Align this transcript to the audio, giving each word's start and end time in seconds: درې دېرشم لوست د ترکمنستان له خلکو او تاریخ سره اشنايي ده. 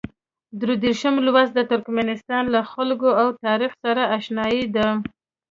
درې 0.61 0.75
دېرشم 0.83 1.15
لوست 1.25 1.51
د 1.55 1.59
ترکمنستان 1.71 2.43
له 2.53 2.61
خلکو 2.71 3.09
او 3.21 3.27
تاریخ 3.45 3.71
سره 3.83 4.03
اشنايي 4.17 4.65
ده. 4.75 4.87